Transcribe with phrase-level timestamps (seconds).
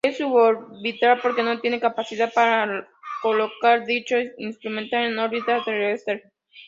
[0.03, 2.89] Es suborbital porque no tiene capacidad para
[3.21, 6.31] colocar dicho instrumental en órbita terrestre.